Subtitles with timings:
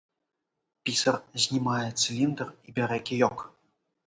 [0.87, 3.37] Пісар знімае цыліндр і бярэ кіёк.